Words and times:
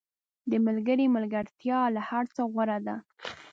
•د 0.51 0.53
ملګري 0.65 1.05
ملګرتیا 1.15 1.79
له 1.95 2.01
هر 2.09 2.25
څه 2.35 2.41
غوره 2.51 2.77
ده. 2.87 2.95